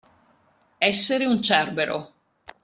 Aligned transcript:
Essere 0.79 1.27
un 1.27 1.43
Cerbero. 1.43 2.11